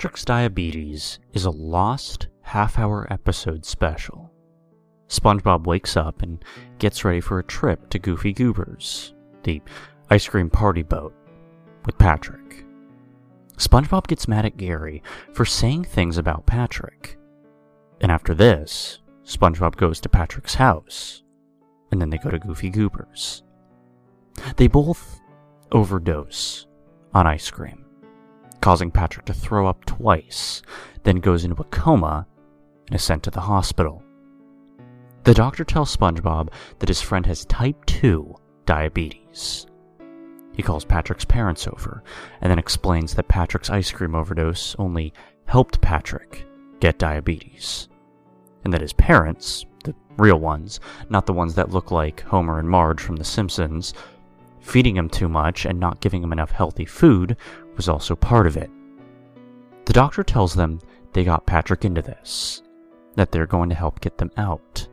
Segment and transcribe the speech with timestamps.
[0.00, 4.32] Patrick's Diabetes is a lost half hour episode special.
[5.08, 6.42] SpongeBob wakes up and
[6.78, 9.12] gets ready for a trip to Goofy Goobers,
[9.42, 9.60] the
[10.08, 11.12] ice cream party boat,
[11.84, 12.64] with Patrick.
[13.58, 15.02] SpongeBob gets mad at Gary
[15.34, 17.18] for saying things about Patrick.
[18.00, 21.24] And after this, SpongeBob goes to Patrick's house,
[21.92, 23.42] and then they go to Goofy Goobers.
[24.56, 25.20] They both
[25.72, 26.66] overdose
[27.12, 27.84] on ice cream,
[28.60, 30.62] causing Patrick to throw up twice,
[31.02, 32.26] then goes into a coma
[32.86, 34.02] and is sent to the hospital.
[35.24, 38.34] The doctor tells SpongeBob that his friend has type 2
[38.66, 39.66] diabetes.
[40.52, 42.02] He calls Patrick's parents over
[42.40, 45.12] and then explains that Patrick's ice cream overdose only
[45.46, 46.44] helped Patrick
[46.80, 47.88] get diabetes,
[48.64, 52.68] and that his parents, the real ones, not the ones that look like Homer and
[52.68, 53.94] Marge from The Simpsons,
[54.60, 57.36] feeding him too much and not giving him enough healthy food
[57.80, 58.68] was also part of it.
[59.86, 60.80] The doctor tells them
[61.14, 62.62] they got Patrick into this,
[63.14, 64.86] that they're going to help get them out.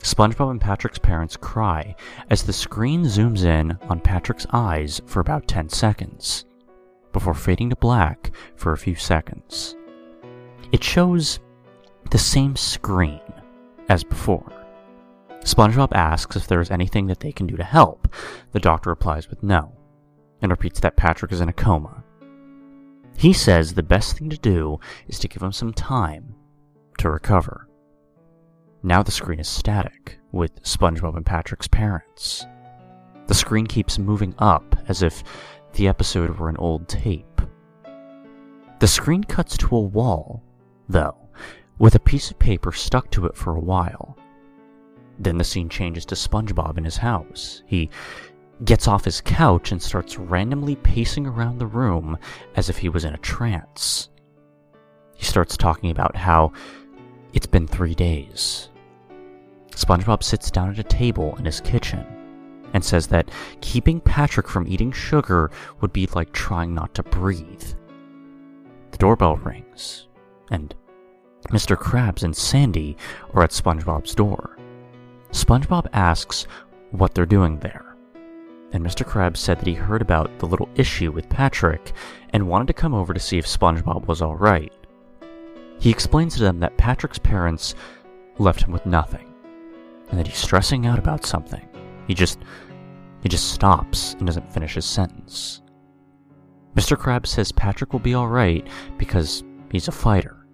[0.00, 1.96] SpongeBob and Patrick's parents cry
[2.28, 6.44] as the screen zooms in on Patrick's eyes for about 10 seconds,
[7.14, 9.74] before fading to black for a few seconds.
[10.72, 11.40] It shows
[12.10, 13.22] the same screen
[13.88, 14.52] as before.
[15.40, 18.14] SpongeBob asks if there is anything that they can do to help.
[18.52, 19.72] The doctor replies with no,
[20.40, 22.04] and repeats that Patrick is in a coma.
[23.16, 26.34] He says the best thing to do is to give him some time
[26.98, 27.68] to recover.
[28.82, 32.46] Now the screen is static, with SpongeBob and Patrick's parents.
[33.26, 35.24] The screen keeps moving up as if
[35.72, 37.42] the episode were an old tape.
[38.78, 40.44] The screen cuts to a wall,
[40.88, 41.16] though,
[41.78, 44.16] with a piece of paper stuck to it for a while.
[45.18, 47.62] Then the scene changes to SpongeBob in his house.
[47.66, 47.90] He
[48.64, 52.18] gets off his couch and starts randomly pacing around the room
[52.56, 54.08] as if he was in a trance.
[55.14, 56.52] He starts talking about how
[57.32, 58.70] it's been three days.
[59.70, 62.04] SpongeBob sits down at a table in his kitchen
[62.74, 65.50] and says that keeping Patrick from eating sugar
[65.80, 67.74] would be like trying not to breathe.
[68.90, 70.08] The doorbell rings,
[70.50, 70.74] and
[71.50, 71.76] Mr.
[71.76, 72.96] Krabs and Sandy
[73.32, 74.58] are at SpongeBob's door.
[75.30, 76.46] SpongeBob asks
[76.90, 77.87] what they're doing there,
[78.72, 79.04] and Mr.
[79.06, 81.92] Krabs said that he heard about the little issue with Patrick
[82.30, 84.72] and wanted to come over to see if SpongeBob was alright.
[85.80, 87.74] He explains to them that Patrick's parents
[88.38, 89.32] left him with nothing,
[90.10, 91.66] and that he's stressing out about something.
[92.06, 92.38] He just
[93.22, 95.62] he just stops and doesn't finish his sentence.
[96.74, 96.96] Mr.
[96.96, 99.42] Krabs says Patrick will be alright because
[99.72, 100.46] he's a fighter.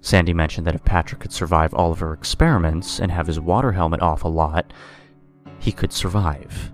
[0.00, 3.72] Sandy mentioned that if Patrick could survive all of her experiments and have his water
[3.72, 4.72] helmet off a lot,
[5.58, 6.72] he could survive.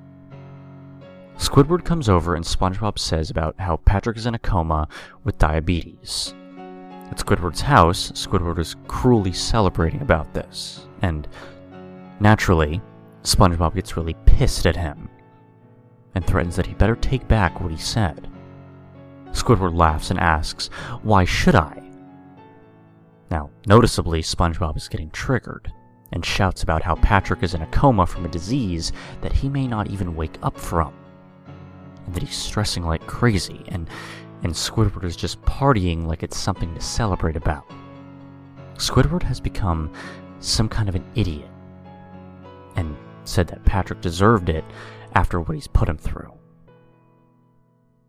[1.42, 4.86] Squidward comes over and SpongeBob says about how Patrick is in a coma
[5.24, 6.34] with diabetes.
[7.10, 11.26] At Squidward's house, Squidward is cruelly celebrating about this, and
[12.20, 12.80] naturally,
[13.24, 15.08] SpongeBob gets really pissed at him
[16.14, 18.30] and threatens that he better take back what he said.
[19.32, 20.68] Squidward laughs and asks,
[21.02, 21.82] Why should I?
[23.32, 25.72] Now, noticeably, SpongeBob is getting triggered
[26.12, 28.92] and shouts about how Patrick is in a coma from a disease
[29.22, 30.94] that he may not even wake up from,
[32.06, 33.88] and that he's stressing like crazy, and
[34.42, 37.64] and Squidward is just partying like it's something to celebrate about.
[38.74, 39.92] Squidward has become
[40.40, 41.48] some kind of an idiot
[42.74, 44.64] and said that Patrick deserved it
[45.14, 46.32] after what he's put him through.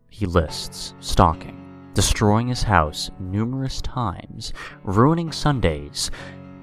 [0.08, 4.52] He lists stalking, destroying his house numerous times,
[4.82, 6.10] ruining Sundays,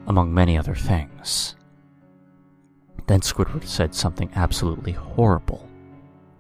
[0.08, 1.56] among many other things.
[3.08, 5.70] Then Squidward said something absolutely horrible.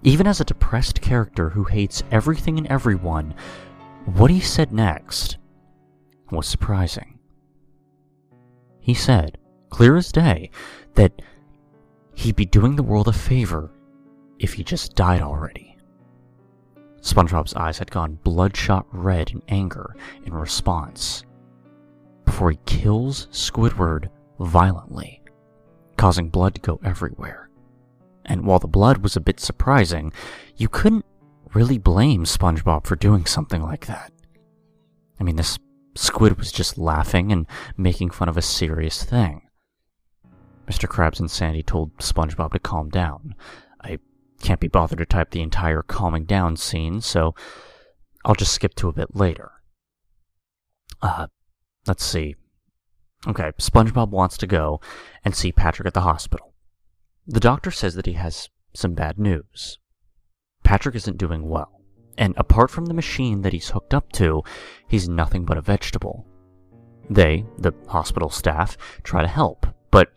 [0.03, 3.35] Even as a depressed character who hates everything and everyone,
[4.05, 5.37] what he said next
[6.31, 7.19] was surprising.
[8.79, 9.37] He said,
[9.69, 10.49] clear as day,
[10.95, 11.21] that
[12.15, 13.71] he'd be doing the world a favor
[14.39, 15.77] if he just died already.
[17.01, 19.95] SpongeBob's eyes had gone bloodshot red in anger
[20.25, 21.23] in response
[22.25, 24.09] before he kills Squidward
[24.39, 25.21] violently,
[25.97, 27.50] causing blood to go everywhere.
[28.25, 30.13] And while the blood was a bit surprising,
[30.55, 31.05] you couldn't
[31.53, 34.11] really blame SpongeBob for doing something like that.
[35.19, 35.59] I mean, this
[35.95, 37.45] squid was just laughing and
[37.77, 39.41] making fun of a serious thing.
[40.67, 40.87] Mr.
[40.87, 43.35] Krabs and Sandy told SpongeBob to calm down.
[43.81, 43.99] I
[44.41, 47.35] can't be bothered to type the entire calming down scene, so
[48.23, 49.51] I'll just skip to a bit later.
[51.01, 51.27] Uh,
[51.87, 52.35] let's see.
[53.27, 54.79] Okay, SpongeBob wants to go
[55.23, 56.50] and see Patrick at the hospital.
[57.27, 59.77] The doctor says that he has some bad news.
[60.63, 61.81] Patrick isn't doing well,
[62.17, 64.43] And apart from the machine that he's hooked up to,
[64.87, 66.25] he's nothing but a vegetable.
[67.09, 70.11] They, the hospital staff, try to help, but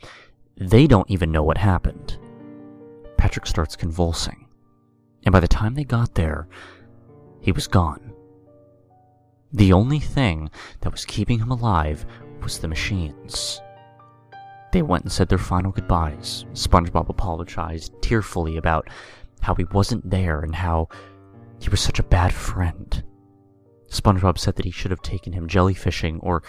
[0.57, 2.19] they don't even know what happened.
[3.17, 4.47] Patrick starts convulsing,
[5.25, 6.49] and by the time they got there,
[7.41, 8.13] he was gone.
[9.53, 10.51] The only thing
[10.81, 12.05] that was keeping him alive
[12.43, 13.61] was the machines.
[14.75, 16.47] They went and said their final goodbyes.
[16.53, 18.91] SpongeBob apologized tearfully about
[19.41, 20.89] how he wasn't there and how
[21.61, 23.05] he was such a bad friend.
[23.89, 26.43] SpongeBob said that he should have taken him jellyfishing or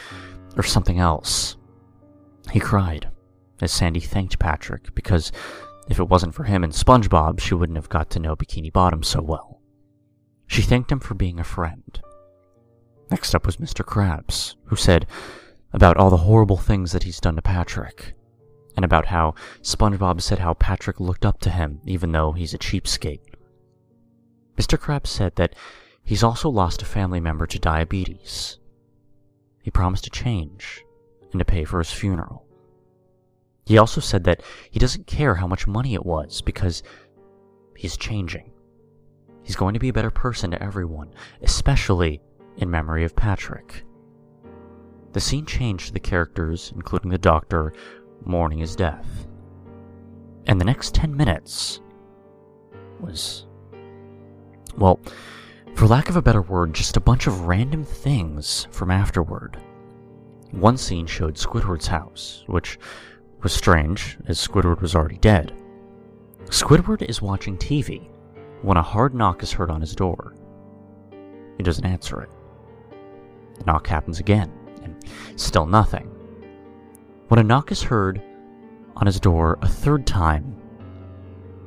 [0.58, 1.58] or something else.
[2.52, 3.12] He cried
[3.62, 5.32] as Sandy thanked Patrick because
[5.88, 9.04] if it wasn't for him and SpongeBob, she wouldn't have got to know Bikini Bottom
[9.04, 9.62] so well.
[10.48, 12.02] She thanked him for being a friend.
[13.12, 13.86] Next up was Mr.
[13.86, 15.06] Krabs, who said
[15.76, 18.14] about all the horrible things that he's done to Patrick,
[18.78, 22.58] and about how SpongeBob said how Patrick looked up to him even though he's a
[22.58, 23.20] cheapskate.
[24.58, 24.78] Mr.
[24.78, 25.54] Krabs said that
[26.02, 28.58] he's also lost a family member to diabetes.
[29.64, 30.82] He promised to change
[31.34, 32.46] and to pay for his funeral.
[33.66, 36.84] He also said that he doesn't care how much money it was because
[37.76, 38.50] he's changing.
[39.44, 42.22] He's going to be a better person to everyone, especially
[42.56, 43.85] in memory of Patrick.
[45.16, 47.72] The scene changed to the characters, including the doctor,
[48.26, 49.26] mourning his death.
[50.46, 51.80] And the next 10 minutes
[53.00, 53.46] was.
[54.78, 55.00] Well,
[55.74, 59.58] for lack of a better word, just a bunch of random things from afterward.
[60.52, 62.78] One scene showed Squidward's house, which
[63.42, 65.54] was strange, as Squidward was already dead.
[66.48, 68.10] Squidward is watching TV
[68.64, 70.36] when a hard knock is heard on his door.
[71.56, 72.30] He doesn't answer it.
[73.60, 74.52] The knock happens again,
[75.36, 76.10] still nothing.
[77.28, 78.22] When a knock is heard
[78.96, 80.56] on his door a third time,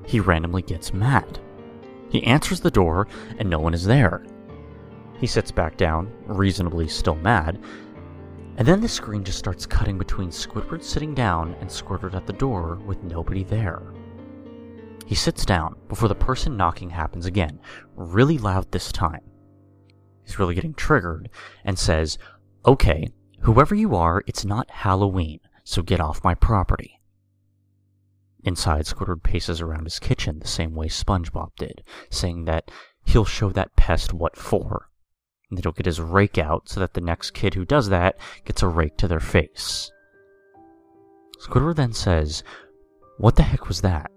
[0.06, 1.38] he randomly gets mad.
[2.10, 3.06] He answers the door,
[3.38, 4.24] and no one is there.
[5.18, 7.60] He sits back down, reasonably still mad,
[8.56, 12.32] and then the screen just starts cutting between Squidward sitting down and Squidward at the
[12.32, 13.82] door with nobody there.
[15.06, 17.60] He sits down before the person knocking happens again,
[17.94, 19.22] really loud this time.
[20.24, 21.30] He's really getting triggered
[21.64, 22.18] and says,
[22.66, 23.08] Okay,
[23.40, 27.00] whoever you are, it's not Halloween, so get off my property.
[28.44, 32.70] Inside, Squidward paces around his kitchen the same way SpongeBob did, saying that
[33.04, 34.88] he'll show that pest what for
[35.50, 38.62] and he'll get his rake out so that the next kid who does that gets
[38.62, 39.90] a rake to their face.
[41.40, 42.42] Squidward then says,
[43.18, 44.10] What the heck was that?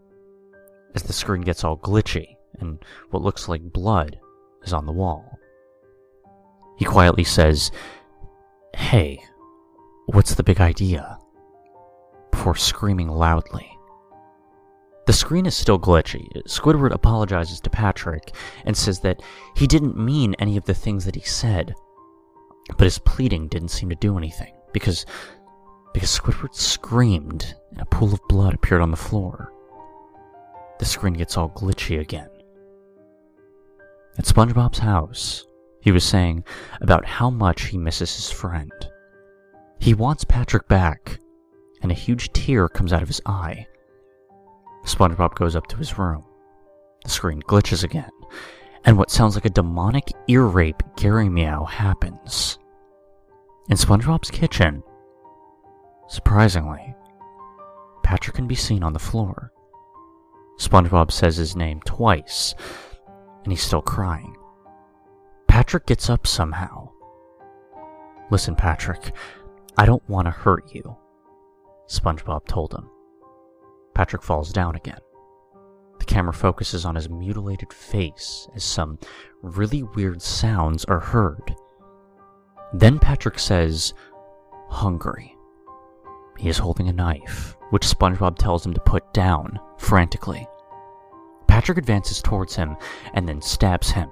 [0.94, 4.20] As the screen gets all glitchy and what looks like blood
[4.64, 5.40] is on the wall.
[6.78, 7.72] He quietly says,
[8.76, 9.24] Hey,
[10.08, 11.20] what's the big idea?
[12.32, 13.70] Before screaming loudly.
[15.08, 16.28] The screen is still glitchy.
[16.48, 18.34] Squidward apologizes to Patrick
[18.66, 19.22] and says that
[19.56, 21.74] he didn't mean any of the things that he said.
[22.78, 25.06] But his pleading didn't seem to do anything because
[25.94, 29.52] because Squidward screamed and a pool of blood appeared on the floor.
[30.80, 32.30] The screen gets all glitchy again.
[34.18, 35.46] At SpongeBob's house,
[35.82, 36.44] he was saying
[36.80, 38.72] about how much he misses his friend.
[39.80, 41.20] He wants Patrick back,
[41.82, 43.66] and a huge tear comes out of his eye.
[44.86, 46.24] SpongeBob goes up to his room.
[47.04, 48.12] The screen glitches again,
[48.86, 52.60] and what sounds like a demonic ear rape Gary Meow happens.
[53.70, 54.84] In SpongeBob's kitchen,
[56.08, 56.96] surprisingly,
[58.04, 59.52] Patrick can be seen on the floor.
[60.60, 62.54] SpongeBob says his name twice,
[63.44, 64.36] and he's still crying.
[65.62, 66.90] Patrick gets up somehow.
[68.32, 69.14] Listen, Patrick,
[69.78, 70.98] I don't want to hurt you,
[71.88, 72.90] SpongeBob told him.
[73.94, 74.98] Patrick falls down again.
[76.00, 78.98] The camera focuses on his mutilated face as some
[79.44, 81.56] really weird sounds are heard.
[82.74, 83.94] Then Patrick says,
[84.68, 85.38] hungry.
[86.40, 90.48] He is holding a knife, which SpongeBob tells him to put down, frantically.
[91.48, 92.78] Patrick advances towards him
[93.14, 94.10] and then stabs him.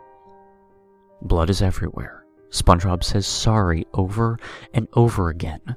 [1.21, 2.25] Blood is everywhere.
[2.51, 4.37] SpongeBob says sorry over
[4.73, 5.75] and over again.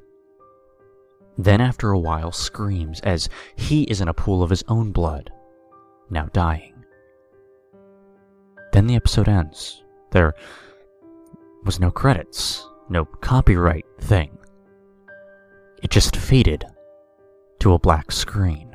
[1.37, 5.31] Then, after a while, screams as he is in a pool of his own blood,
[6.09, 6.85] now dying.
[8.71, 9.83] Then the episode ends.
[10.11, 10.33] There
[11.63, 14.37] was no credits, no copyright thing.
[15.81, 16.65] It just faded
[17.59, 18.72] to a black screen.